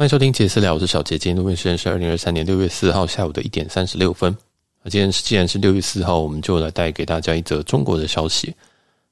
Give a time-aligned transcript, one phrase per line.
[0.00, 1.18] 欢迎收听杰私聊，我是小杰。
[1.18, 4.34] 今天录音时间是二零二三年六月四号下午的一点三十六分。
[4.82, 8.54] 那今天是既然是六月四号，我们就来带给大家一则中国的消息。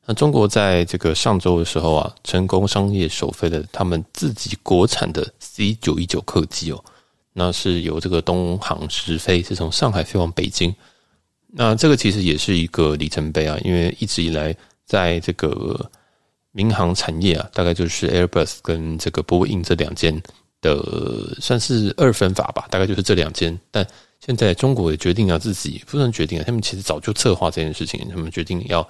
[0.06, 6.82] 那中国在这个上周的时候啊，成功商业首飞了他们自己国产的 C 九一九客机哦。
[7.34, 10.74] 那是由这个东航直飞，是从上海飞往北京。
[11.48, 15.90] 那这个其实也是一个里程碑啊，因为一直以来在这个
[16.50, 20.18] 民航产业啊，大概就是 Airbus 跟这个波音这两间。
[20.60, 23.58] 的算是二分法吧，大概就是这两间。
[23.70, 23.86] 但
[24.20, 28.86] 现在中国也决定要自己，不能决定啊，他们其实早就策划这件事情，他们决定要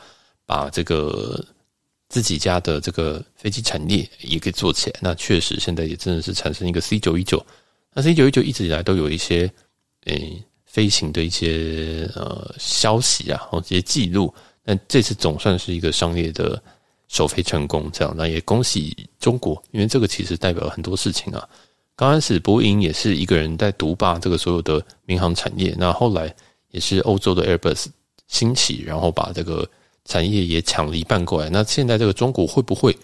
[0.46, 1.44] 把这个
[2.08, 4.98] 自己家的这个飞机产业也给做起来。
[5.02, 7.44] 那确实现在也真的是产生一个 C 九一九。
[7.92, 9.50] 那 C 九一九一直以来都有一些
[10.04, 14.32] 诶、飞行的一些呃消息啊，或这些记录。
[14.64, 16.62] 但这次总算是一个商业的。
[17.10, 21.48] 首飞成功，这样那也恭喜中国，因为这个其实代表了很多事情啊。
[21.98, 26.32] 刚开始波音也是一个人在独霸这个所有的民航产业，那后来
[26.70, 27.86] 也是欧洲的 Airbus
[28.28, 29.68] 兴起，然后把这个
[30.04, 31.50] 产业也抢了一半过来。
[31.50, 32.96] 那现在这个中国会不会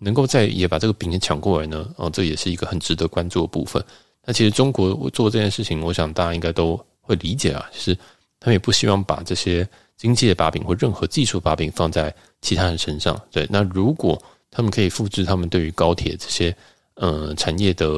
[0.00, 1.88] 能够再也把这个饼也抢过来呢？
[1.94, 3.80] 哦，这也是一个很值得关注的部分。
[4.26, 7.94] 那其实中国做这件事情，我想大家应该都会理解啊，就是
[8.40, 9.66] 他们也不希望把这些。
[10.00, 13.46] 经济的把柄或任何技术把柄放在其他人身上，对。
[13.50, 14.18] 那如果
[14.50, 16.56] 他们可以复制他们对于高铁这些
[17.00, 17.88] 呃产业的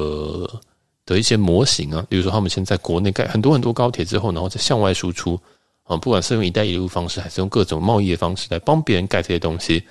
[1.05, 5.37] 的一些模型啊，比如说他们现在国内盖很多很多高铁之后，然后再向外输出
[5.83, 9.83] 啊，不管是用“一带一路”方式，还是用各种贸易的方式来帮别人盖这些东西，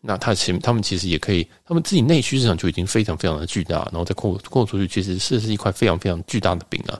[0.00, 6.94] 那他其他们其实也可以，他们自己内需市场就已经非常非常的巨大，然后再扩扩出去，其实是是一块非常非常巨大的饼啊。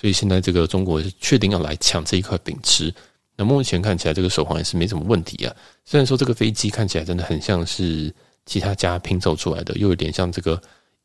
[0.00, 2.94] 所以现在这个中国是确定要来抢这一块饼吃。
[3.36, 5.54] 那目前看起来，这个手环也是没什么问题啊。
[5.84, 8.14] 虽然说这个飞机看起来真的很像是
[8.46, 10.60] 其他家拼凑出来的，又有点像这个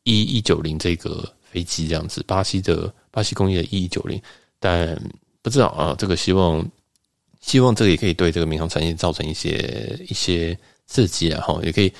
[0.06, 4.18] E 一九零这个飞机这样子，巴西的巴西工业的 E 一九零，
[4.58, 4.98] 但
[5.42, 5.94] 不知道啊。
[5.98, 6.66] 这个希望
[7.40, 11.92] 希望这个也可以对这个民航产业造成一些一些刺激啊，哈，也可以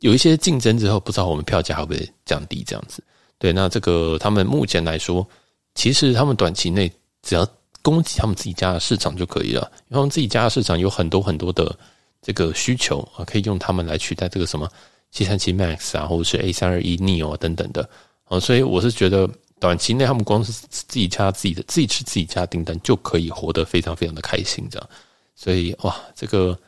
[0.00, 3.02] 有一些竞争之后，不知道我们票价会不会降低这样子。
[3.38, 5.26] 对，那这个他们目前来说，
[5.74, 6.90] 其实他们短期内
[7.22, 7.46] 只要。
[7.80, 11.78] 攻击他们自己家的市场就可以了，因为他们自己家的市场有很多很多的
[12.20, 14.68] 这个需求啊，可以用他们来取代这个什么
[15.10, 17.88] 七三七 MAX 啊，或者是 A 三二一 Neo 等等的
[18.24, 19.28] 啊，所以我是觉得
[19.60, 24.88] 短期内他们光是自己家自己的自己吃自己家订单就可以活得非常非常的开心这样，
[25.34, 26.58] 所以哇，这个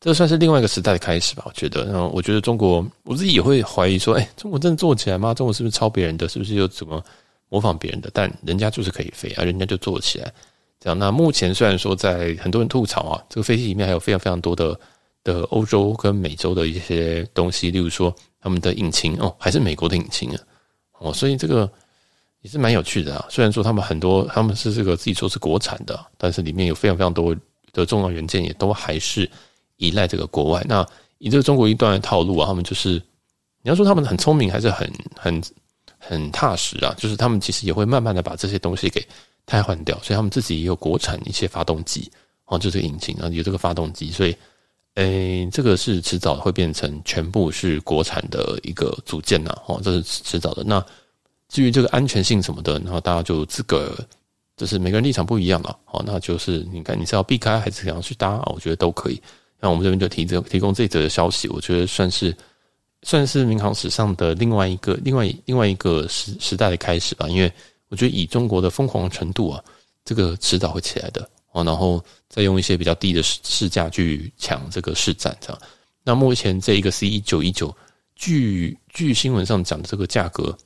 [0.00, 1.84] 这算是另外一个时代的开始吧，我觉得。
[1.86, 5.32] 然后我觉得中国我自己也会怀疑说，哎，中国真的做起来吗？
[5.34, 6.28] 中国是不是抄别人的？
[6.28, 7.02] 是不是又怎么？
[7.48, 10.32] 模仿别人的，但人家就是可以飞啊，人家就做起来。
[10.80, 14.74] 这样，那目前虽然说在很多人吐槽啊，这个飞机里面还有非常非常多的
[15.24, 20.40] 的欧洲跟美洲的一些东西，例如说他们的引擎哦，还是美国的引擎啊，
[20.98, 21.70] 哦，所以这个
[22.40, 23.26] 也是蛮有趣的啊。
[23.28, 27.34] 虽然说他们很多他们是这个自己说是国产的，但是里面有非常非常多
[27.72, 29.30] 的重要元件也都还是
[29.76, 30.64] 依赖这个国外。
[30.68, 30.86] 那
[31.18, 33.02] 以这个中国一段的套路啊，他们就是
[33.62, 35.42] 你要说他们很聪明，还是很很。
[36.04, 39.00] 很踏实啊，就是他们其实也会慢慢的把这些东西给
[39.46, 42.10] 替换掉，所以他们自己也有国产一些发动机，
[42.46, 44.36] 哦，就这个引擎啊，有这个发动机，所以，
[44.94, 50.62] 诶，这个是迟早会变成全部是国产的一个组件呐，哦，这是迟早的。
[50.64, 50.84] 那
[51.48, 53.96] 至于这个安全性什么的，然后大家就这个，
[54.56, 59.20] 就是每个人立场不一样了，哦，那就是你看你是要避开还是想要去搭，我觉得都可以。
[59.60, 62.36] 那我们这边就提这提供这则消息，我觉得算是。
[63.04, 67.52] 算是民航史上的另外一个、另外另外一个时时代的开始吧，因为
[67.88, 69.60] 我觉得以中国的疯狂程度啊，
[70.04, 75.62] 这个迟早会起来的哦，然后再用一些比较低的市市价去抢这个市占，这样。
[76.02, 77.74] 那目前这一个 C 九一九，
[78.16, 80.56] 据据新闻上讲的这个价格，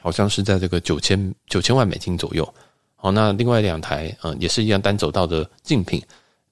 [0.00, 2.54] 好像是在这个九千九千万美金左右。
[2.94, 6.02] 好，那另外两台嗯也是一样单走道的竞品，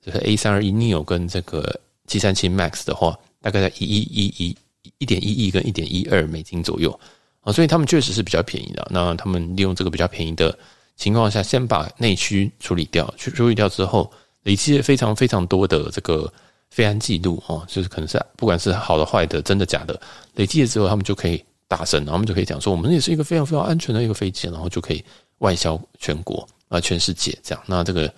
[0.00, 4.56] 就是 A 三二一 Neo 跟这个七三七 MAX 的话，大概在一一一一。
[4.96, 6.98] 一点一亿跟一点一二美金左右
[7.40, 8.86] 啊，所以他们确实是比较便宜的。
[8.90, 10.58] 那他们利用这个比较便宜的
[10.96, 14.10] 情况下，先把内需处理掉，去处理掉之后，
[14.42, 16.32] 累积了非常非常多的这个
[16.70, 20.00] 飞安记录哦，就是可能是不管是好的坏的，真的假的，
[20.34, 25.04] 累积了之后，他们就可以大声，然后他们就可以讲说，我们也是一个非常非常安全的一个飞机，然后就可以
[25.38, 27.64] 外销全国啊，全世界这样。
[27.66, 28.12] 那这个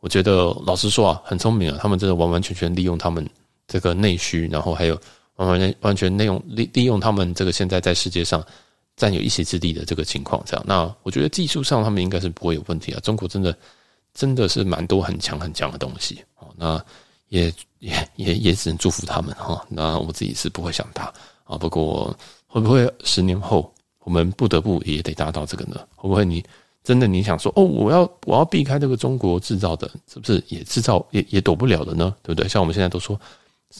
[0.00, 3.28] 我觉得老实说啊，很聪明啊，他们真的完完全全利用他们
[3.66, 4.98] 这个内需，然后还有。
[5.38, 8.44] 完全完全利用利利用他们这个现在在世界上
[8.98, 13.00] 占有一席之地的这个情况，这样，那我觉得技术上他们应该是不会有问题啊。
[13.00, 13.56] 中国真的
[14.12, 16.84] 真的是蛮多很强很强的东西哦，那
[17.28, 19.64] 也也也也只能祝福他们哈。
[19.68, 21.04] 那我自己是不会想他
[21.44, 22.14] 啊，不过
[22.48, 25.80] 会不会十年后我们不得不也得达到这个呢？
[25.94, 26.44] 会不会你
[26.82, 32.12] 真的你想说哦，我要我要避开这个中国制造的，是不是也制造也也躲不了的呢？
[32.22, 32.48] 对不对？
[32.48, 33.20] 像我们现在都说，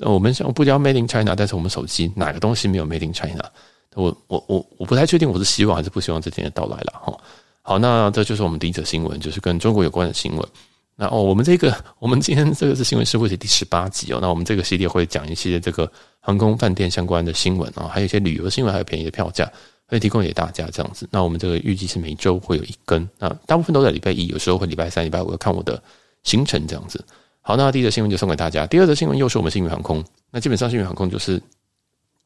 [0.01, 3.51] 我们想不叫 Made in China，但是我们手机哪个东西没有 Made in China？
[3.95, 7.19] 我我我我不太确定我是希望还是不希望这天的到来了哈。
[7.63, 10.49] 好，那这就是我们第一则新闻，就是跟中国有关的新闻。
[10.97, 14.19] 那哦，我们这个我们今天这个是新闻试播集第十八集哦。
[14.21, 19.49] 那我们这个系列会讲一些这个航空饭店相关的新闻啊，还有一些旅游新闻，还有便宜的票价，
[19.87, 21.09] 会提供给大家这样子。
[21.13, 25.81] 那我们这个预计是每周会有一更，那大部分都在礼拜一，有时候会礼拜三、礼拜五，看我的
[26.25, 27.05] 行程这样子。
[27.43, 28.67] 好，那第一则新闻就送给大家。
[28.67, 30.05] 第二则新闻又是我们星宇航空。
[30.33, 31.41] 那基本上星宇航空就是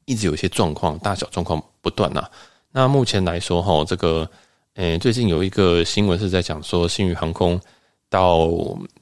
[0.05, 2.29] 一直有一些状况，大小状况不断呐。
[2.71, 4.29] 那目前来说哈，这个
[4.75, 7.61] 诶，最近有一个新闻是在讲说新宇航空。
[8.13, 8.47] 到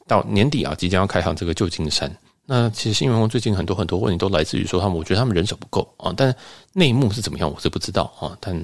[0.07, 2.09] 到年底啊，即将要开航这个旧金山。
[2.47, 6.15] 那其实新员工最近很多很多问题都来自于说他们，我觉得他们人手不够啊。
[6.17, 6.33] 但
[6.75, 8.39] 内幕是怎么样，我是不知道啊。
[8.41, 8.57] 但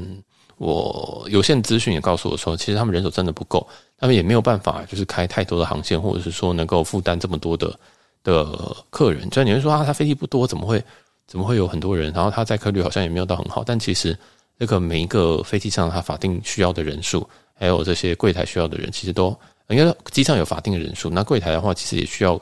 [0.57, 3.67] 我有限资讯也告诉我说，其实他们人手真的不够，
[3.99, 7.77] 他们也没有办法就是开太多的航线，或者是说能够负担这么多的
[8.23, 8.47] 的
[8.91, 9.29] 客人。
[9.33, 10.81] 虽然你会说啊，他飞机不多，怎么会
[11.27, 12.13] 怎么会有很多人？
[12.13, 13.65] 然后他载客率好像也没有到很好。
[13.65, 14.17] 但其实
[14.59, 19.37] 那个每一个飞机上他法定需要的人数，还有这些柜台需要的人，其实都。
[19.69, 22.41] 因为机上有法定的人数，那柜台的话，其实也需要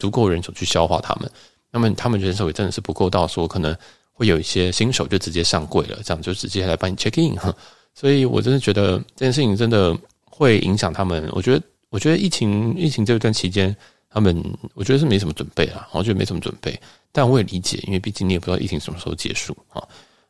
[0.00, 1.30] 足够人手去消化他们。
[1.70, 3.76] 那么他们人手也真的是不够到，说可能
[4.12, 7.38] 会有一些新手就直接上柜了，这样就直接来帮你 check in。
[7.94, 11.28] 所以我真的觉得这件事情真的会影响他们。
[11.30, 13.74] 我觉得，我觉得疫情疫情这段期间，
[14.10, 14.42] 他们
[14.74, 16.76] 我觉得是没什么准备啊，我觉得没什么准备。
[17.16, 19.82] 但我也理解，因为毕竟你也不知道疫情什么时候结束啊。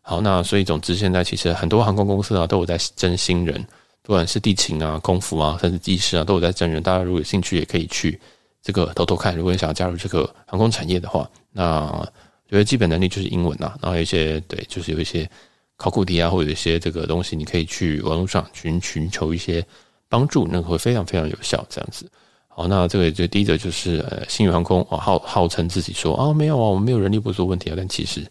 [0.03, 3.67] 好，那所以总之现在其实很多航空公司啊都有在征新人。
[4.03, 6.81] 不管是地勤啊、空服啊，甚至机师啊，都有在征人。
[6.81, 8.17] 大家如果有兴趣，也可以去
[8.63, 9.37] 这个偷偷看。
[9.37, 11.89] 如果你想要加入这个航空产业的话，那
[12.49, 15.29] 觉得基本能力就是英文啊，然后有一些对，就是有一些
[15.77, 19.67] 考古题啊，或者一些这个东西，你可以去网络上寻寻求一些
[20.09, 21.67] 帮助，那个会非常非常有效。
[21.69, 22.09] 这样子，
[22.59, 28.27] 好，那这个就第一个就是呃，星宇航空哦，号号称自己说啊，没有啊，我们没有人力不足问题啊，但其实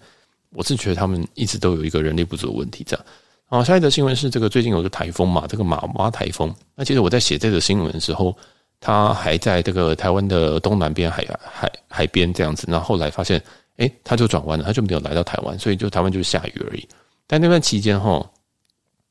[0.49, 3.05] 我是觉得他们一直都有一个人力不足的问题，这样。
[3.45, 6.51] 好，下一则新闻是这个最近有一个台风嘛，这个马娃台风。
[6.73, 8.35] 那其实我在写这个新闻的时候，
[8.79, 12.65] 它还在这个台湾的东南边海海海边这样子。
[12.67, 13.39] 那后来发现，
[13.77, 16.87] 诶，它就转弯了，它就没有来到台湾，所以就台湾就是下雨而已。
[17.27, 18.27] 但那段期间哈，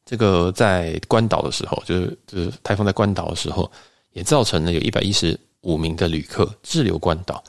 [0.04, 3.70] 这个在关岛的时候，就是就是台风在关岛的时候，
[4.14, 7.44] 也造成了有一百一十五名的旅客滞留关岛。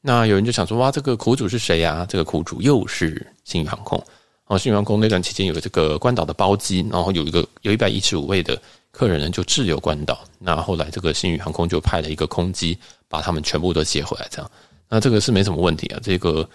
[0.00, 2.06] 那有人就想说，哇，这个苦主是谁呀？
[2.08, 3.98] 这个苦主又是新宇航空。
[3.98, 8.60] 然后，新宇航空那段期间有这个关岛的包机，然后有一个有一百一十五位的
[8.90, 10.20] 客人呢就滞留关岛。
[10.38, 12.78] 那后来这个新宇航空就派了一个空机
[13.08, 14.50] 把他们全部都接回来，这样。
[14.88, 16.00] 那这个是没什么问题啊。
[16.02, 16.48] 这个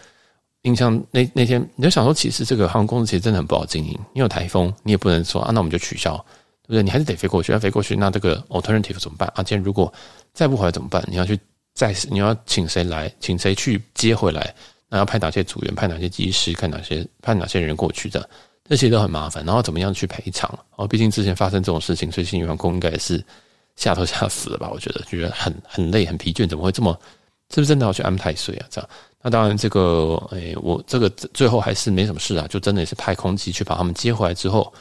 [0.63, 3.99] 印象那那天你就想说，其实这个航空公司其实真的很不好经营。
[4.13, 6.25] 你有台风，你也不能说啊，那我们就取消，
[6.63, 6.83] 对不对？
[6.83, 9.43] 你还是得飞过去，要飞过去，那这个 alternative 怎么办啊？
[9.43, 9.91] 今天如果
[10.33, 11.03] 再不回来怎么办？
[11.07, 11.39] 你要去
[11.73, 14.53] 再你要请谁来，请谁去接回来？
[14.89, 18.29] 那要派哪些组员，派哪些机师，看哪些派哪些人过去的，
[18.69, 19.43] 这些都很麻烦。
[19.45, 20.47] 然后怎么样去赔偿？
[20.75, 23.23] 哦，毕竟之前发生这种事情，所以新员工应该是
[23.75, 24.69] 吓都吓死了吧？
[24.71, 26.97] 我觉得觉得很很累，很疲倦，怎么会这么？
[27.49, 28.65] 是不是真的要去安太岁啊？
[28.69, 28.89] 这样？
[29.21, 34.71] 那当然，这个诶、我这个最后还是没什么事啊，就真的也是派空机去把他们接回来之后，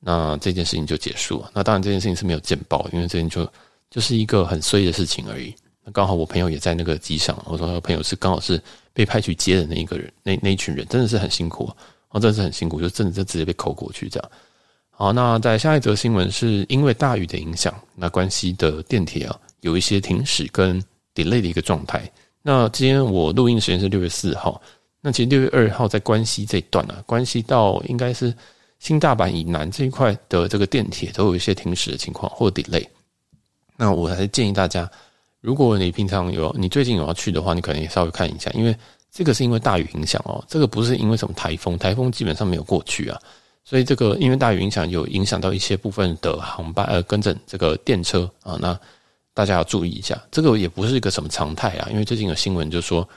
[0.00, 1.50] 那这件事情就结束了。
[1.54, 3.46] 那当然，这件事情是没有见报，因为这件就
[3.90, 5.54] 就是一个很衰的事情而已。
[5.84, 8.60] 那刚好我朋友也在那个机上，我说我朋友是刚好是。
[8.92, 11.72] 被派去接的那一个人，那那一群人真的是很辛苦
[12.08, 14.30] 啊，真的是很辛苦，就真的就直接被扣过去这样。
[14.90, 20.82] 好，那在下一则新闻是因为大雨的影响，那关西的电铁啊有一些停驶跟
[21.14, 22.02] delay 的一个状态。
[22.42, 24.60] 那今天我录音时间是六月四号，
[25.00, 28.34] 那其实六月二号在关西这一段啊，关西到应该是
[28.80, 32.84] 新大阪以南这一块的这个电铁都有一些停驶的情况或 delay。
[33.76, 34.90] 那我还是建议大家。
[35.40, 38.76] 如果你平常有，你最近有要去的话，你可能也稍微看一下，因为
[39.10, 43.18] 这个是因为大雨影响哦，这个不是因为什么台风，台风基本上没有过去啊，
[43.64, 48.78] 所以这个因为大雨影响有影响到一些部分的航班，呃，跟着这个电车啊，那
[49.32, 53.08] 大家要注意一下，这个也不是一个什么常态啊，因为最近有新闻就说，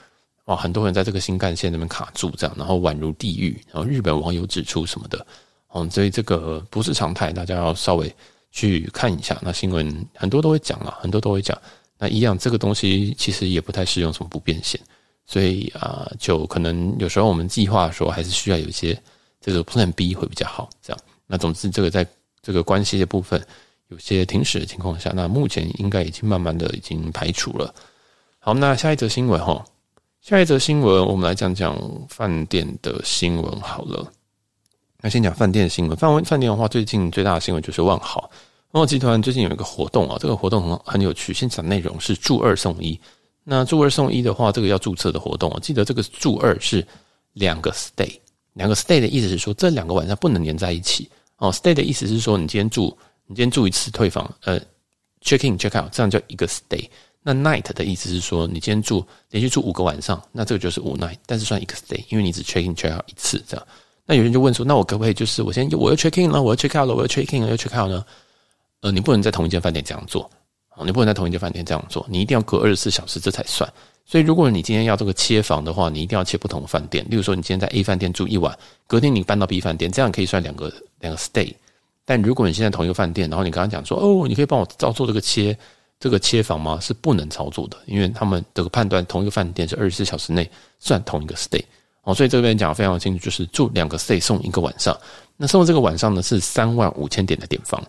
[0.46, 5.26] 哇，很多人在这个新干线那边卡住，这样，然后宛如地狱，然后日本网友指出什么的，
[5.74, 8.14] 哦，所以这个不是常态，大家要稍微
[8.52, 9.36] 去看一下。
[9.42, 11.60] 那新闻很多都会讲啊，很多都会讲。
[11.98, 14.80] 那一样，这个东西其实也不太适用什么不变现，
[15.26, 18.96] 所以啊，就可能有时候我们计划的时候，还是需要有一些
[19.40, 20.70] 这个 Plan B 会比较好。
[20.80, 22.06] 这样，那总之，这个在
[22.40, 23.44] 这个关系的部分
[23.88, 27.74] 有些停驶的情况下，那目前应该已经慢慢的已经排除了。
[28.38, 29.64] 好，那下一则新闻哈，
[30.20, 31.76] 下一则新闻我们来讲讲
[32.08, 34.06] 饭店的新闻好了。
[35.04, 35.94] 那先讲饭店的新闻。
[35.98, 38.22] 饭饭店的话，最近最大的新闻就是万豪。
[38.70, 41.34] 万豪集团最近有一个活动啊，这个活动很很有趣。
[41.34, 42.98] 先讲内容是住二送一。
[43.42, 46.82] 那住二送一的话，这个要注册的活动啊，记得这个住二是
[47.34, 48.18] 两个 stay，
[48.54, 51.06] 两个 stay 的意思是说这两个晚上不能连在一起
[51.36, 51.52] 哦。
[51.52, 52.96] stay 的意思是说你今天住，
[53.26, 54.58] 你今天住一次退房，呃
[55.22, 56.88] ，check in check out，这样叫一个 stay。
[57.22, 63.66] 那 night 的意思是说你今天住连续住五个晚上，那这个就是五 night，但是算一个 stay，因为你只 check in check out 一次这样。
[64.06, 68.04] 那有人就问说，那我可不可以就是我先我要 check in 了，我要 check out 了，我要 check in 了，要 check out 呢？
[68.80, 70.30] 呃，你不能在同一间饭店这样做。
[70.84, 73.72] 你不能在同一间饭店这样做，你一定要隔二十四小时这才算。
[74.04, 77.06] 所以，如果你今天要这个切房的话，你一定要切不同饭店。
[77.08, 78.58] 例如说，你今天在 A 饭店住一晚，
[78.88, 81.54] 隔天你搬到 B 饭店，这样可以算两个两个 stay。
[82.04, 85.56] 但如果你现在同一个饭店，然后你刚刚讲说，哦，你可以帮我照做这个切
[86.00, 86.80] 这个切房吗？
[86.80, 91.62] 是不能操作的，因为他们这个判断同一个饭店是二十四小时内算同一个 stay。
[92.04, 94.96] 哦，所以这边讲得非常清楚，就是住两个 stay 送一个晚上。
[95.36, 97.82] 那送的这个晚上呢，是三万五千点的点房。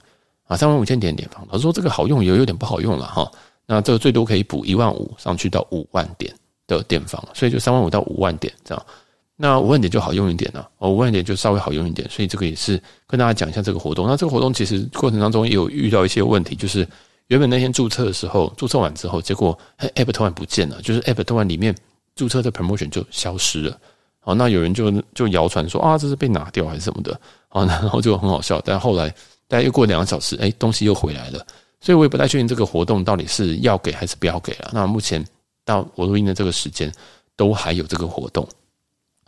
[0.48, 3.31] 啊，三万五千点点房，他说这个好用也有点不好用了哈。
[3.65, 6.31] 那这个最多可以补一万五上去到五万点
[6.67, 8.86] 的点房，所以就三万五到五万点这样。
[9.36, 12.07] 那五万点就好用一点了，哦，五万点就稍微好用一点。
[12.12, 14.05] 所以这个也是跟大家讲一下这个活动。
[14.05, 16.88] 那这个活动其实过程当中也有遇到一些问题，就是
[17.25, 21.75] 原本那天注册的时候，注册完之后，结果 App 突然不见了，就是 App 突然里面
[22.15, 23.79] 注册的 promotion 就消失了。
[24.25, 27.17] 哦，那有人就就谣传说啊，这是被拿掉还是什么的，
[27.48, 29.15] 啊，然后就很好笑，但后来。
[29.48, 31.46] 大概又过两个小时，哎，东西又回来了，
[31.79, 34.72] 所以我也不太确定这个活动到底是要给还是不要给了。
[34.74, 35.24] 那目前
[35.63, 36.91] 到我录音的这个时间，
[37.36, 38.48] 都还有这个活动，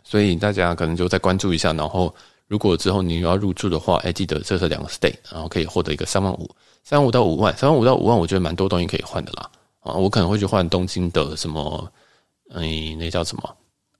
[0.02, 1.72] 所以大家可能就再关注一下。
[1.72, 2.12] 然后，
[2.48, 6.50] 如果之后你要入住的话，哎，记得这是两个 stay，然后可以获得一个三万五，
[6.82, 9.48] 三万五到五万，三万五到五万，我觉得蛮多东西可以换的啦。
[9.78, 11.88] 啊，我可能会去换东京的什么，
[12.52, 12.66] 哎，
[12.98, 13.56] 那叫什么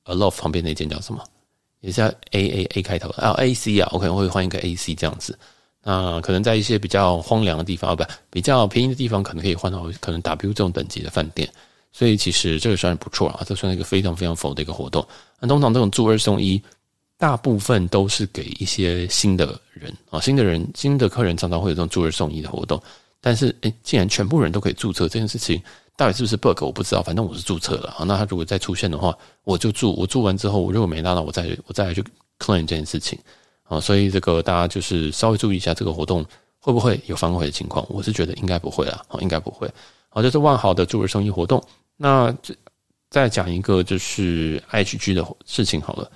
[0.09, 1.23] ？Aloft 旁边那间叫什么？
[1.81, 5.39] 也是 A A A 开头啊，A C 啊，我可能会换一个 A C 这样子。
[5.85, 11.49] 那可能在一些比较荒凉的地方，不，比较便宜的地方，可能可以换到可能 W 这种等级的饭店。
[11.93, 15.07] 所以其实这个算是不错啊，这算是一个非常非常佛的一个活动。
[15.39, 16.61] 那通常这种住二送一，
[17.17, 22.81] 大部分都是给一些新的人啊，新的人、新的客人常常会有这种住二送一的活动。
[23.21, 25.61] 但是，诶，既然全部人都可以注册这件事情，
[25.99, 28.05] 到底是不是 bug 我不知道，反正我是注册了啊。
[28.05, 32.01] 那他如果再出现的话，我就注，我注完之后，我如果没拿到，我再我再来去
[32.39, 33.19] claim 这件事情。
[33.65, 36.25] 啊，所以这个大家就是稍微注意一下，这个活动
[36.61, 37.85] 会不会有反悔的情况？
[37.91, 39.69] 我是觉得应该不会啦，应该不会。
[40.09, 41.61] 好，这是万豪的住二送一活动。
[41.97, 42.55] 那这
[43.11, 46.09] 再讲一个就是 HG 的事情好了。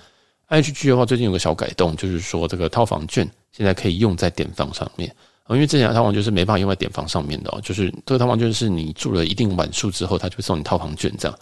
[0.47, 5.13] HG 的话，最近有个小改动，就是说这个套房券现在可以用在点房上面。
[5.49, 11.39] 因为之前套房就是没办法用在点房上面的哦，就是这个套房券是你住了一定晚数之后，他就会送你套房券这样。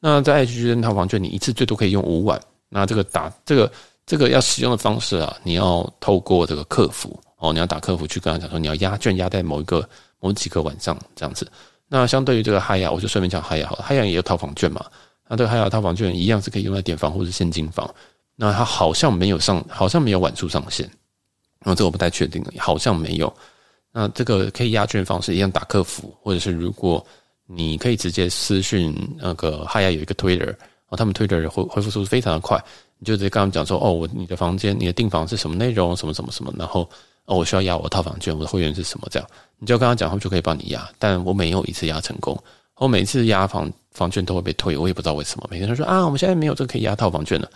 [0.00, 2.40] 那在 IHG 的套房券，你一次最多可以用五晚。
[2.68, 3.70] 那这个打这个。
[4.04, 11.48] 这个要使用的方式啊，你要透过这个客服哦，你要打客服去跟他讲说，你要压券压在某一个某几个晚上这样子。
[11.86, 14.84] 那相对于这个嗨雅，我就顺便讲嗨雅好了，海雅也有套房券嘛。
[15.28, 17.88] 那这个嗨雅套房券一样是可以用在点房或者现金房。
[18.34, 20.90] 那它好像没有上，好像没有晚数上限。
[21.64, 23.32] 然后这个我不太确定，好像没有。
[23.92, 27.04] 那这个可以压券方式一样打客服，或者是如果
[27.46, 30.54] 你可以直接私讯那个海雅有一个 Twitter，
[30.88, 32.62] 哦，他们 Twitter 回回复速度非常的快。
[32.98, 36.88] 你就直接跟他们讲说，哦，我你的房间，你的订房是什么内容，什么什么什么，然后
[37.24, 39.28] 哦，我需要压我的套房券，我的会员是什么，这样
[39.58, 40.88] 你就跟他讲，他们就可以帮你压。
[40.98, 42.40] 但我没有一次压成功，
[42.76, 45.46] 我每次压房房券都会被退，我也不知道为什么。
[45.50, 47.50] 每个人说啊，我们现在没有这个可以压套房券了，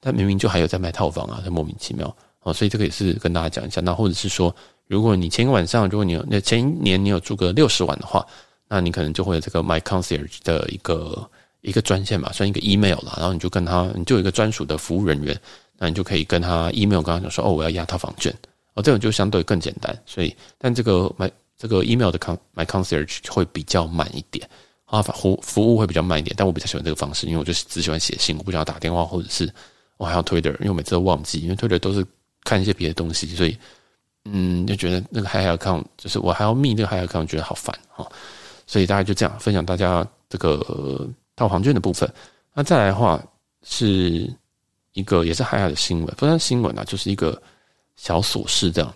[0.00, 2.52] 但明明就还有在卖套房啊，这莫名其妙哦。
[2.52, 3.80] 所以这个也是跟大家讲一下。
[3.80, 4.54] 那或者是说，
[4.86, 8.26] 如果你前一个晚上，如果你有那前一年你有住个六十晚的话，
[8.68, 11.28] 那你可能就会有这个 My Concierge 的一个。
[11.62, 15.38] 一个专线嘛，算一个 email 了，然后你就跟他，你就有一个专属的服务人员，
[15.76, 18.34] 那你就可以跟他 email 跟他讲说，哦，我要压套房券，
[18.72, 19.94] 哦，这种就相对更简单。
[20.06, 24.48] 所以，但这个 my 这个 email 的 con my concierge 会比较慢一点，
[24.86, 26.34] 啊，服服务会比较慢一点。
[26.34, 29.46] 但我比较喜欢这个方式，因为我就只喜欢写信，我不想要打电话，或者是
[29.98, 32.02] 我还要 Twitter，因为每次都忘记，因为 Twitter 都是
[32.44, 33.56] 看一些别的东西，所以
[34.24, 38.06] 嗯，就觉得那个 Hi account 就是我还要密那个 Hi account，觉得好烦哈。
[38.66, 41.08] 所以大概就这样分享大家这个。
[41.36, 42.12] 套房券的部分，
[42.52, 43.18] 那再来的话
[43.62, 44.30] 是
[44.92, 47.40] 一个也是海尔的新闻，不算新闻啊，就是一个
[47.96, 48.94] 小琐事这样。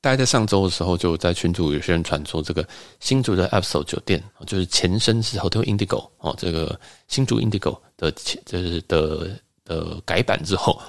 [0.00, 2.66] 大概在上周的时候，就在群组有些人传说，这个
[2.98, 6.76] 新竹的 Absol 酒店，就是前身是 Hotel Indigo 哦，这个
[7.06, 9.30] 新竹 Indigo 的前就是的
[9.64, 10.82] 的改版之后，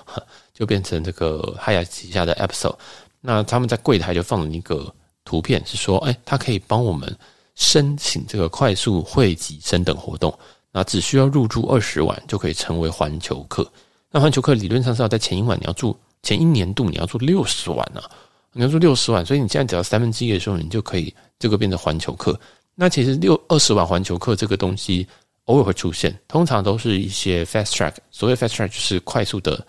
[0.53, 2.73] 就变成这个海雅旗下的 Absol。
[3.21, 4.93] 那他们在柜台就放了一个
[5.25, 7.15] 图片，是说，哎，他可以帮我们
[7.55, 10.37] 申请这个快速汇集升等活动。
[10.71, 13.71] 那只需要入住二十晚就可以成为环球客。
[14.09, 18.03] 那环球客理论上是要在前一晚你要住前一年度你要住六十万啊，
[18.51, 22.39] 你要住六十晚，所以你现在只要三分之一的时候，你就可以这个变成环球客。
[22.75, 25.07] 那其实六二十万环球客这个东西
[25.45, 29.63] 偶尔会出现，通常都是一些 fast track，所谓 fast track 就是快速的、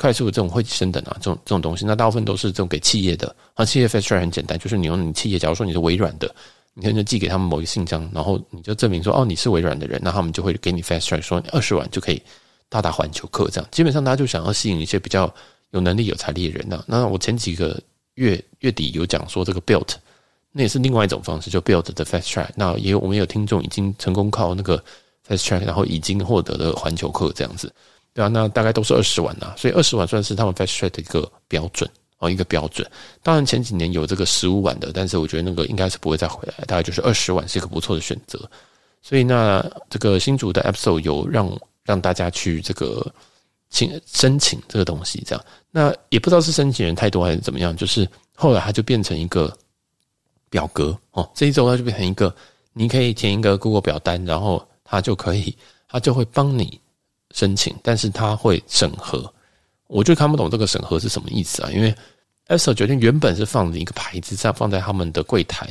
[0.00, 3.66] 快速的这种会升等啊，这种这种东西，那大部分都是这种给企业的啊。
[3.66, 6.34] 企业 fast track 很简单，就是你用你企业，假如说你是微软的，
[6.72, 12.22] 你可能就寄给他们某一个信箱，然后你就证明说哦，你是微软的人，那他们就会给你 fast track，说二十万就可以
[12.70, 13.50] 到达环球客。
[13.50, 15.30] 这样基本上大家就想要吸引一些比较
[15.72, 16.82] 有能力、有财力的人呢。
[16.86, 17.78] 那我前几个
[18.14, 19.94] 月月底有讲说这个 built。
[20.52, 22.48] 那也是另外一种方式，就 build the fast track。
[22.56, 24.82] 那也有我们有听众已经成功靠那个
[25.28, 27.72] fast track，然后已经获得了环球客这样子，
[28.20, 32.86] 对啊，那大概都是二十万呐，所以二十万算是他们 fast track 的一个标准哦，一个标准。
[33.22, 38.38] 当然前几年有这个十五万的，但是我觉得那个应该是不会再回来，大概就是二十万是一个不错的选择。
[39.00, 41.50] 所以那这个新竹的 episode 有让
[41.84, 43.06] 让大家去这个
[43.70, 49.52] 请申请这个东西，这样，那也不知道是申请人太多还是怎么样，就是后来它就变成一个。
[50.52, 52.34] 表格哦，这一周它就变成一个，
[52.72, 55.56] 你可以填一个 Google 表单，然后它就可以，
[55.88, 56.80] 它就会帮你
[57.34, 59.32] 申请，但是他会审核。
[59.86, 61.70] 我就看不懂这个审核是什么意思啊？
[61.72, 61.92] 因为
[62.48, 65.68] App Store 决定原本是放着一个牌子，这样放在他们的柜台，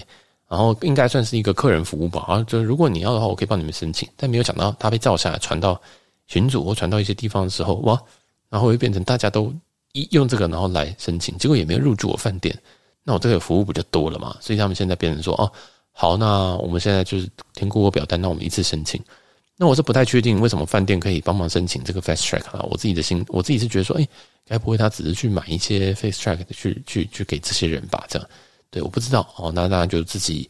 [0.48, 2.26] 然后应该算是一个客人服务吧。
[2.28, 4.08] 啊，就如果你要的话，我可以帮你们申请。
[4.18, 5.80] 但没有想到它被照下来传到
[6.28, 8.02] 群组或传到一些地方的时候，哇，
[8.50, 9.54] 然后会变成大家都
[9.94, 12.58] 一用这个然后来申请，结果也没有入住我饭店。
[13.04, 14.36] 那我这个服务不就多了嘛？
[14.42, 15.50] 所以他们现在变成说，哦，
[15.92, 19.02] 好，那我们现在就是填 Google 表单，那我们一次申请。
[19.62, 22.66] 那我是不太确定为什么饭店可以帮忙申请这个 Fast Track 啊？
[22.72, 24.08] 我自己的心，我自己是觉得说，哎，
[24.46, 28.06] 该不会他只是去买一些 Fast Track 去去去给这些人吧？
[28.08, 28.30] 这样，
[28.72, 29.52] 对，我不知道哦。
[29.54, 30.50] 那大家就自己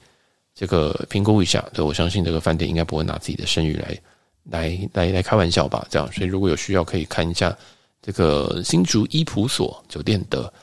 [0.53, 1.67] 这个评估一下。
[1.73, 3.99] 对，我相信这个饭店应该不会拿自己的声誉来
[4.43, 5.87] 来来来开玩笑吧？
[5.89, 7.57] 这样，所以如果有需要，可以看一下
[8.01, 10.53] 这个新竹伊普所酒店的。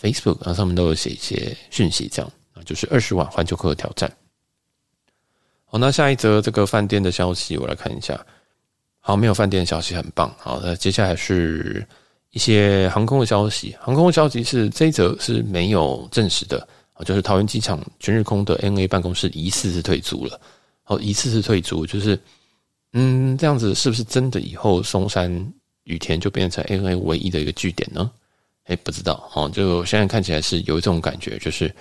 [0.00, 4.08] Facebook 然后上面都有写一些讯息，这样啊，就是二十万环球客挑战。
[5.70, 8.18] 好，那下一则这个饭店的消息，我来看一下。
[9.00, 10.34] 好，没有饭店的消息，很棒。
[10.38, 11.86] 好，那接下来是
[12.30, 13.76] 一些航空的消息。
[13.78, 20.40] 航空的消息是这一则是没有证实的啊，就是桃园机场全日空的 NA 办公室疑似是退租了。
[20.84, 22.18] 好，疑似是退租，就是
[22.94, 25.30] 嗯，这样子是不是真的以后松山
[25.84, 28.10] 羽田就变成 NA 唯一的一个据点呢？
[28.64, 31.74] 哎，不知道哦，就现在看起来是有这种感觉，就是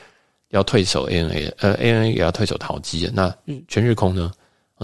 [0.50, 3.10] 要退守 ANA，呃，ANA 也要退守桃机。
[3.14, 3.36] 那
[3.68, 4.32] 全日空呢？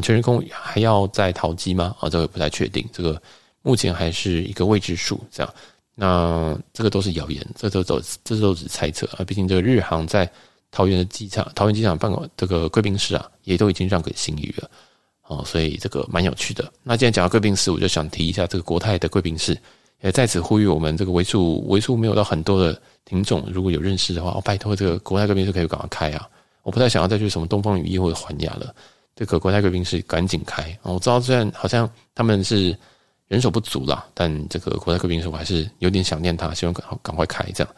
[0.02, 1.95] 全日空还要在桃机吗？
[1.99, 3.21] 啊，这个不太确定，这个
[3.62, 5.19] 目前还是一个未知数。
[5.32, 5.54] 这样，
[5.95, 9.23] 那这个都是谣言，这都都这都是猜测啊。
[9.23, 10.30] 毕竟这个日航在
[10.71, 14.69] 桃园的机场，桃园机场办公这个贵宾室啊，也都已经让给新宇了
[15.28, 16.69] 哦，所以这个蛮有趣的。
[16.82, 19.58] 那既然讲到贵宾室，我就想提一下这个国泰的贵宾室。
[20.04, 26.28] 也在此呼吁我们这个为数为数没有到很多的听众，如果有认识的话，哦，拜托这个国泰贵宾室可以赶快开啊！
[26.62, 28.76] 我不太想要再去什么东方雨翼或者环亚了，
[29.16, 30.78] 这个国泰贵宾室赶紧开。
[30.82, 32.78] 我知道虽然好像他们是
[33.30, 37.74] 人手不足啦，但这个国泰贵宾室我还是有点想念他，希望赶赶快开这样。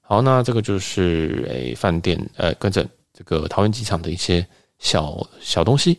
[0.00, 4.44] 好，那这个就是诶饭店呃跟着这个桃园机场的一些
[4.80, 5.96] 小小东西。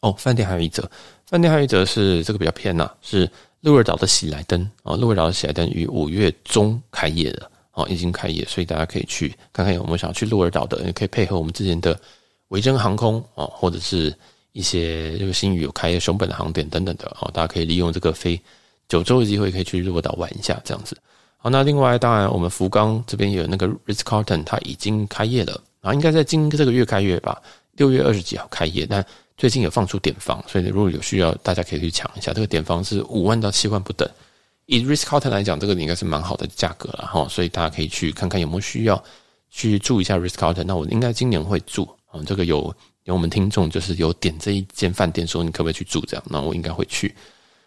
[0.00, 0.90] 哦，饭店还有一则，
[1.26, 3.30] 饭店还有一则是这个比较偏呐，是。
[3.60, 11.98] 鹿儿岛的喜来登啊，鹿儿岛的喜来登于五月中开业了啊，已经开业，所以大家可以去看看有没有想要去鹿儿岛的，也可以配合我们之前的
[12.48, 14.14] 维珍航空啊，或者是
[14.52, 18.40] 一些这个新宇有开业熊本的航点等等的啊，大家可以利用这个飞
[18.88, 20.96] 九州的机会，可以去鹿儿岛玩一下这样子。
[21.36, 27.42] 好，那另外当然我们福冈这边有那个 Ritz Carlton，它已经开业了啊，应该在今这个月开业吧，
[27.72, 29.04] 六月二十几号开业，但。
[29.38, 32.32] 最近有放出点房，所以如果有需要，大家可以去抢一下。
[32.32, 34.06] 这个点房是五万到七万不等。
[34.66, 39.02] 以 Ritz-Carlton 来讲，这个应该是蛮好的价格了哈，所以大家可以去看看有没有需要
[39.48, 40.64] 去住一下 Ritz-Carlton。
[40.64, 42.74] 那我应该今年会住啊，这个有
[43.04, 47.14] 有我们听众就是有点这一间饭店，说你可不可以去住这样，那我应该会去。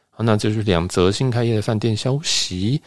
[0.09, 2.81] 好，那就是两则新开业的饭店消息。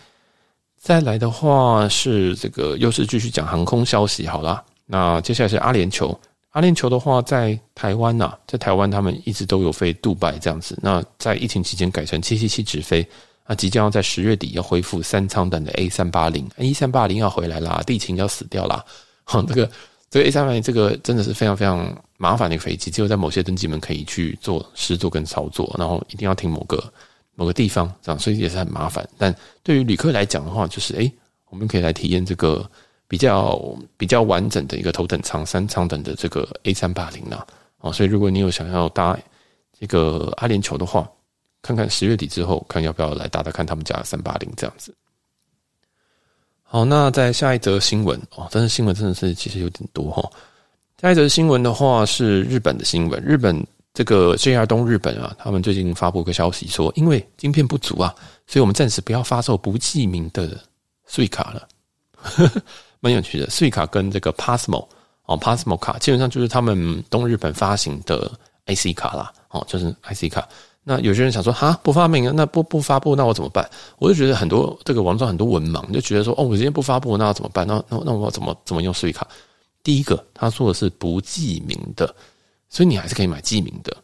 [0.79, 4.63] 再来的话是这个又是继续讲航空消息好了。
[4.85, 6.15] 那接下来是阿联酋。
[6.55, 10.79] 阿联酋的话，在台湾呐，在台湾他们一直都有飞杜拜这样子。
[10.81, 13.05] 那在疫情期间改成七七七直飞，
[13.45, 18.85] 那即将要在十月底要恢复三舱等的 A 三八零，A 三八零要回来啦，地勤要死掉啦。
[19.25, 19.69] 好，这个
[20.09, 26.81] 这个 A 三八零这个真的是非常非常麻烦的一个飞机，只有在某些登机门可以去做试坐跟操作，然后一定要停某个
[27.35, 29.05] 某个地方，这样所以也是很麻烦。
[29.19, 31.13] 但对于旅客来讲的话，就是诶，
[31.51, 32.65] 我们可以来体验这个。
[33.07, 33.61] 比较
[33.97, 39.19] 比较完整的一个头等舱、三舱等的这个 A 三八零啊，所以如果你有想要搭
[39.79, 41.09] 这个阿联酋的话，
[41.63, 44.95] 看看十月底之后，看要不要来搭搭看他们家的三八零这样子。
[46.63, 50.29] 好，那在下一则新闻哦，但是新闻真的是其实有点多哈。
[51.01, 58.15] 下一则新闻的话是日本的新闻，日本这个 JR 东日本啊，他们最近发布一个消息说，因为晶片不足啊，
[58.47, 60.59] 所以我们暂时不要发售不记名的
[61.07, 61.69] 税卡了，
[63.05, 63.47] 蛮有趣的。
[63.49, 64.87] Suica 跟这个 Pasmo
[65.27, 68.33] 哦，Pasmo 卡基本上就是他们东日本发行的
[68.65, 70.49] IC 卡啦，哦，就是 IC 卡。
[70.83, 73.69] 那有些人想说，哈，不发明，那不不发布，那我怎么办？
[73.99, 77.67] 我就觉得很多这个网上很多文盲就觉得说，哦，我今天不发布，那我怎么办？
[77.67, 79.23] 那那那我怎么怎么用 Suica？
[79.83, 82.15] 第一个，他说的是不记名的，
[82.71, 83.95] 所以你还是可以买记名的。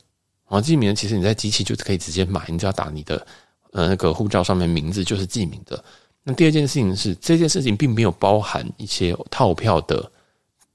[0.46, 3.26] 啊，记名其实你在机器就可以直接买，你只要打你的
[3.72, 5.82] 呃那个护照上面名字就是记名的。
[6.22, 10.10] 那第二件事情是，这件事情并没有包含一些套票的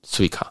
[0.06, 0.42] Suica。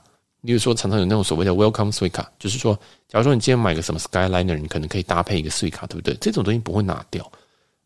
[0.42, 2.78] 例如说，常常有那种所谓的 Welcome Sui 卡就是说，
[3.08, 6.14] 假如说你今天买个什么 Skyliner，你可能可以搭配一个 Sui 卡对不对？
[6.20, 7.28] 这种东西不会拿掉。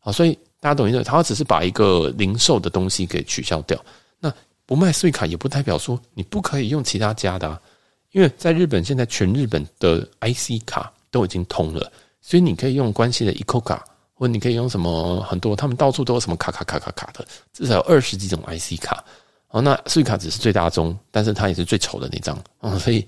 [0.00, 1.02] 好，所以大家懂意思？
[1.04, 3.80] 他只是把一个零售的东西给取消掉。
[4.18, 4.32] 那
[4.66, 7.62] 不卖 Sui 卡也不代表说你不可以用其他家的啊，
[8.10, 13.84] 因为在日本现在全日本的 IC 卡都已经通了，所以你可以用关系的 Eco 卡
[14.18, 19.04] 或你可以用什么很多，他们到处都有什么卡卡卡卡卡的，至少有二十几种 IC 卡。
[19.50, 23.06] 哦，那 s u i 卡只是最大宗，但是它也是最丑的那张啊、所以，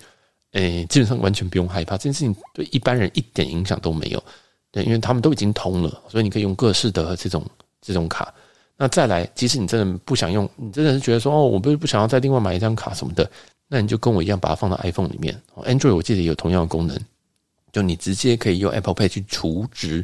[0.52, 4.22] 诶、基本上完全不用害怕，这件事情对一般人一点影响都没有，
[4.70, 7.44] 对，因为他们都已经通了，所以你可以用各式的这种
[7.82, 8.32] 这种卡。
[8.78, 13.30] 那再来，即使你真的不想用，你真的是觉得说，哦，我不是不想要再另外买一张卡什么的，
[13.68, 15.38] 那你就跟我一样把它放到 iPhone 里面。
[15.56, 16.98] Android 我记得也有同样的功能，
[17.70, 20.02] 就你直接可以用 Apple Pay 去储值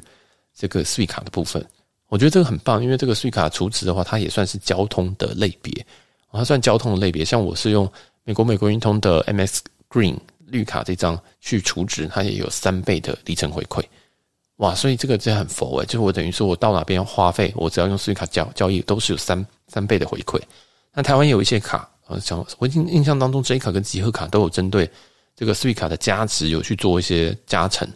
[0.57, 1.65] 这个 Suica 的部分。
[2.09, 5.87] 我觉得这个很棒，因为这个 Suica 储值的话，它也算是交通的类别。
[6.33, 7.91] 它算交通的类别，像我是用
[8.25, 10.17] 美国美国运通的 MX Green
[10.47, 13.83] 绿卡这张去储值，它也有三倍的里程回馈，
[14.57, 14.75] 哇！
[14.75, 20.39] 所以这个真的很佛诶，就是我等于说我到哪边花费，我只要用税卡交交易，都是有三三倍的回馈。
[20.93, 24.91] 那台湾有一些卡，呃，像我印印象当中，J 卡跟集合卡都有针对
[25.35, 27.89] 这个 Suica 的加值有去做一些加成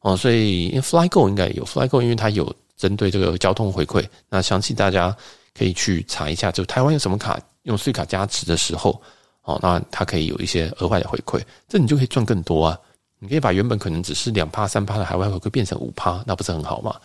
[0.00, 5.16] 哦，所以因为 FlyGo 应该有 FlyGo，因为它有针对这个交通回馈，那详细大家
[5.56, 7.40] 可以去查一下，就台湾有什么卡。
[7.64, 8.98] 用税卡加持的时候，
[9.42, 12.78] 哦，那它可以有一些额外的回馈，这你就可以赚更多啊！
[13.18, 16.96] 你可以把原本可能只是两趴三趴的海外回馈变成五趴，那不是很好吗？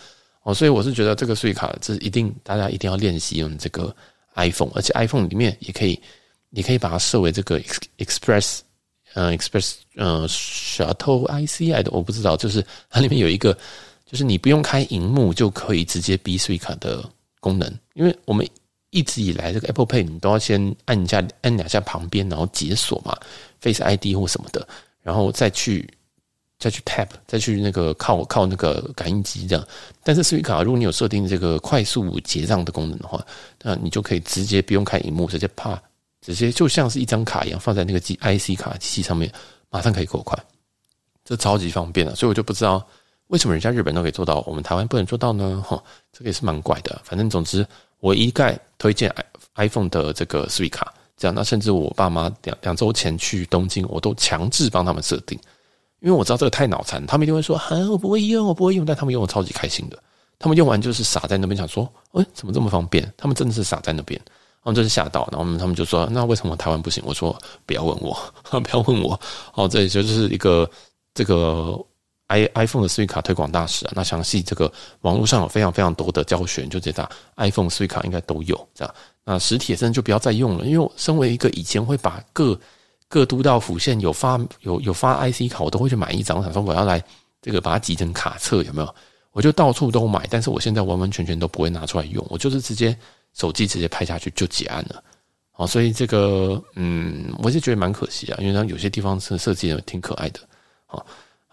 [0.43, 3.93] 哦，所以我是觉得这个税卡这一定大家一定要练习用这个
[4.35, 5.99] iPhone，而且 iPhone 里面也可以，
[6.49, 7.59] 你可以把它设为这个
[7.97, 8.59] Express，
[9.13, 13.57] 嗯，Express，嗯，Shuttle I C I 的我不知道，就是它里面有一个，
[14.05, 17.03] 就是你不用开荧幕就可以直接逼 Suica 的
[17.39, 18.47] 功能，因为我们。
[18.95, 23.17] 一直以来，这个 Apple Pay 你都要先按一下，按两下旁边，然后解锁嘛
[23.59, 24.67] ，Face ID 或什么的，
[25.01, 25.91] 然后再去
[26.59, 29.67] 再去 Tap，再去那个靠靠那个感应机这样。
[30.03, 33.25] 但是 Suica 如果你有设定这个快速结账的功能的话，
[33.63, 35.81] 那你就可以直接不用开荧幕，直接啪，
[36.23, 39.31] 直接就像是一张卡一样放在那个机 IC 卡机器上面，
[39.69, 40.37] 马上可以扣款，
[41.23, 42.15] 这超级方便了。
[42.15, 42.83] 所以我就不知道
[43.27, 45.61] 为什么人家日本都可以做到，我们台湾不能做到呢？
[45.67, 46.99] 哈，这个也是蛮怪的。
[47.03, 47.63] 反正总之。
[47.99, 49.09] 我一概推荐
[49.55, 55.39] iPhone 的这个 Suica，这样，那甚至我爸妈两两周前去东京，我都强制帮他们设定，
[56.01, 59.97] 因为我知道这个太脑残，他们一定会说，啊，我不会用，我不会用，但他们用的超级开心的，
[60.37, 63.09] 他们用完就是傻在那边想说，诶，怎么这么方便？
[63.15, 64.19] 他们真的是傻在那边，
[64.63, 67.03] 然后就是吓到，然后他们就说，那为什么台湾不行？
[67.05, 68.17] 我说不要问我，
[68.49, 69.19] 不要问我，
[69.53, 70.69] 哦，这就是一个
[71.13, 71.77] 这个。
[72.27, 74.71] i iPhone 的 Suica 推广大使啊，那详细这个
[75.01, 78.95] 网络上有非常非常多的教学，就直接打 iPhone Suica 应该都有这样。
[79.23, 82.59] 那实体真的就不要再用了，因为身为一个以前会把各
[83.07, 87.03] 各都道府县有发有有发 IC 卡，我都会去买一张，我想说我要来
[87.39, 88.95] 这个把它集成卡册有没有？
[89.33, 92.97] 我就到处都买，但是我现在完完全全都不会拿出来用，我就是直接
[93.33, 95.03] 手机直接拍下去就结案了。
[95.51, 100.39] 好，所以这个嗯，我是觉得蛮可惜啊，因为它有些地方是设计的挺可爱的，
[100.85, 101.05] 好。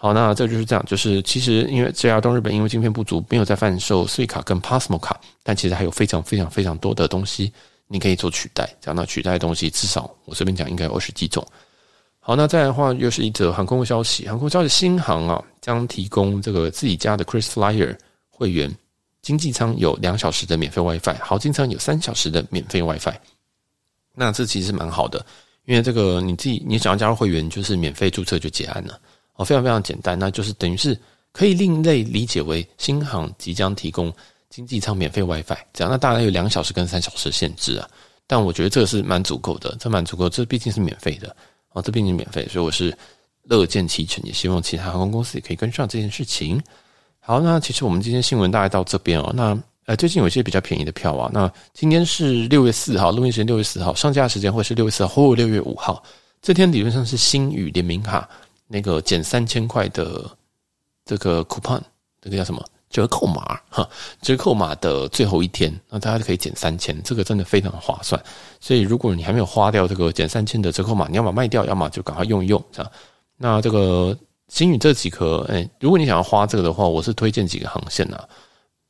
[0.02, 7.52] 好，那这就是这样，就是其实因为 JR 东日本因为晶片不足，没有在贩售 Suica 跟 Passmo 卡，但其实还有非常非常非常多的东西
[7.86, 8.66] 你可以做取代。
[8.80, 11.46] 讲到取代的东西，至少我随便讲应该有二十几种。
[12.18, 17.94] 好，那再来的话又是一则航空消息，航空消息，新航啊将提供这个自己家的 ChrisFlyer
[18.30, 18.74] 会员，
[19.22, 23.14] 经济舱有两小时的免费 WiFi，豪金舱有三小时的免费 WiFi。
[24.14, 25.24] 那这其实蛮好的，
[25.66, 29.00] 因为这个你自己你想要加入会员，就是免费注册就结案了。
[29.34, 30.98] 哦，非常非常简单，那就是等于是
[31.32, 34.12] 可以另类理解为新航即将提供
[34.50, 37.88] 经济舱免费 WiFi，这样那大概有两小时跟三小时限制啊，
[38.26, 41.34] 但我觉得这个是蛮足够的，这蛮足够，这毕竟是免费的
[41.72, 42.94] 哦，这毕竟免费，所以我是
[43.44, 46.60] 乐见其成，也希望其他航空公司也可以跟上这件事情。
[47.20, 49.56] 好，那其实我们今天新闻大概到这边哦，那
[49.86, 51.30] 呃，最近有一些比较便宜的票啊。
[51.32, 56.02] 那今天是六月四号，录音时间六月四号，上架时间会是六月四号或六月五号。
[56.40, 58.28] 这天理论上是星宇联名卡
[58.66, 60.24] 那个减三千块的
[61.04, 61.80] 这个 coupon，
[62.22, 63.88] 这个叫什么折扣码哈？
[64.22, 68.20] 折扣码的最后一天，那大家可以减三千，这个真的非常划算。
[68.60, 72.92] 所以如果你还没有花掉这个减三千的折扣码，你要么卖掉，要么就赶快用一用，这样。
[73.36, 74.16] 那这个
[74.50, 78.28] 星宇这几颗，哎，如果你想要花这个的话，我是推荐几个航线啊，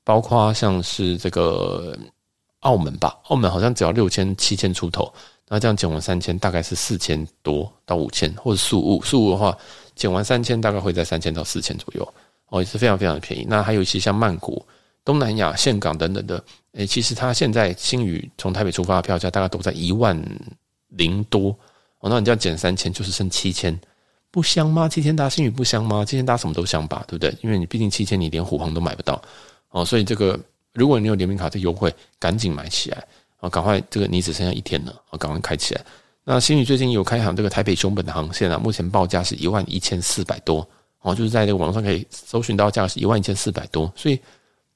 [0.02, 1.96] 包括像是这个
[2.60, 5.12] 澳门吧，澳门好像只要六千七千出头。
[5.52, 9.56] 那这样减完三千，大概是四千多到五千，或者宿务宿务的话，
[9.94, 12.14] 减完三千，大概会在三千到四千左右，
[12.48, 13.44] 哦，也是非常非常的便宜。
[13.48, 14.64] 那还有一些像曼谷、
[15.04, 16.42] 东南亚、岘港等等的，
[16.74, 20.16] 诶，其实它现在星宇从台北出发的票价大概都在一万
[20.88, 21.50] 零多，
[21.98, 23.78] 哦，那你这样减三千，就是剩七千，
[24.30, 24.88] 不香吗？
[24.88, 26.04] 七千搭星宇不香吗？
[26.04, 27.34] 七千搭什么都香吧，对不对？
[27.42, 29.20] 因为你毕竟七千，你连虎航都买不到，
[29.70, 30.38] 哦，所以这个
[30.72, 33.04] 如果你有联名卡这优惠，赶紧买起来。
[33.40, 33.82] 啊，赶快！
[33.88, 35.82] 这个你只剩下一天了，啊，赶快开起来。
[36.24, 40.58] 那星宇最近有开航这个台北熊本的航线啊，目前报价是一万一千四百多，
[41.00, 43.90] 哦，就是在这个网上可以搜寻到价是一万一千四百多。
[43.96, 44.20] 所以，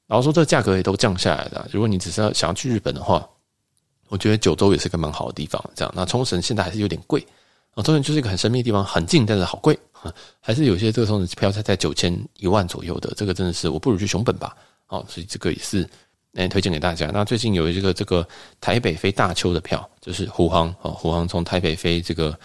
[0.06, 1.68] 然后说这个价格也都降下来了。
[1.70, 3.28] 如果你只是要想要去日本的话，
[4.08, 5.62] 我觉得九州也是个蛮好的地方。
[5.74, 7.22] 这样，那冲绳现在还是有点贵
[7.74, 9.78] 啊，冲绳就是一个很神秘的地方，很近但是好贵，
[10.40, 14.56] 还是有些这个冲绳票才在九千一万左右的，这个真的是我不如去熊本吧。
[14.88, 15.88] 哦，所以这个也是。
[16.36, 17.08] 来推荐给大家。
[17.14, 18.26] 那最近有一个这个
[18.60, 22.36] 台北飞大邱的票，就是虎航啊，虎航从台北飞这个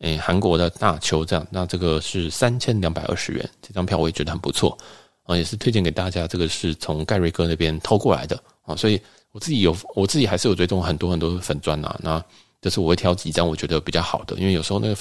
[0.00, 1.46] 诶韩国的大邱这样。
[1.48, 4.76] 那这个是三千两百二十元，这张票我也觉得很不错
[5.22, 6.26] 啊，也是推荐给大家。
[6.26, 11.96] 这个是从盖瑞哥那边偷过来的啊，所以我自己有，我自己还是有追踪很多很多粉砖啊。
[12.02, 12.20] 那
[12.66, 14.92] 就是我会挑几张我觉得比较好的，因为有时候那个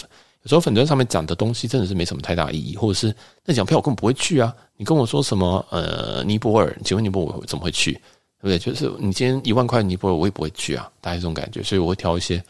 [0.43, 3.11] 有时候粉专上面讲的东西真的是没什么太大意义，或者是
[3.43, 4.55] 那张票我根本不会去啊。
[4.77, 7.93] 你跟我说什么呃尼泊尔，请问尼泊尔我怎么会去？
[8.39, 12.43] 对不对，就是你今天一万块尼泊尔，我也不会去啊，大概这种感觉，所以我会挑一些，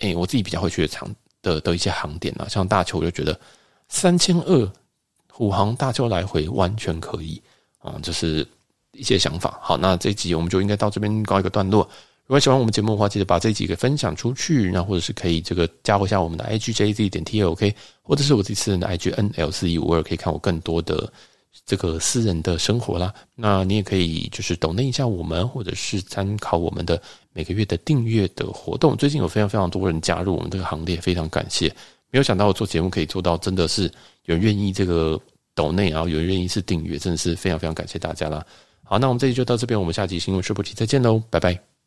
[0.00, 1.08] 哎，我自己比较会去的场
[1.40, 3.40] 的的一些航点啊，像大邱，我就觉得
[3.88, 4.70] 三千二
[5.32, 7.40] 虎航大邱来回完全可以
[7.78, 8.46] 啊，就是
[8.92, 9.58] 一些想法。
[9.62, 11.88] 好，那这一集我们就应该到这边告一个段落。
[12.28, 21.12] 如果喜欢我们节目的话，记得把这几个分享出去，然后或者是可以这个加一下我们的 I G J Z 点 T O K，或者是我自己私人的 I G N L 四一五二，可以看我更多的。
[21.66, 27.00] 这个私人的生活啦，那你也可以就是抖内一下我们，或者是参考我们的
[27.32, 28.96] 每个月的订阅的活动。
[28.96, 31.68] 最近有非常非常多人加入我们这个行列，非常感谢。
[32.10, 33.90] 没有想到我做节目可以做到，真的是
[34.26, 35.18] 有人愿意这个
[35.54, 38.44] 抖内，然后有人愿意是订阅，真的是非常非常感谢大家啦。
[38.84, 41.77] 好，那我们这期就到这边，我们下期新闻说不提再见喽，拜拜。